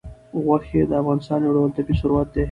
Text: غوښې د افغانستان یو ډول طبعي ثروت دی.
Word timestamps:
غوښې 0.43 0.81
د 0.89 0.91
افغانستان 1.01 1.39
یو 1.43 1.55
ډول 1.57 1.69
طبعي 1.75 1.93
ثروت 2.01 2.27
دی. 2.33 2.39